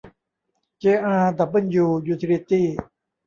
[0.79, 2.65] เจ อาร์ ดับเบิ้ลยู ยูทิลิตี้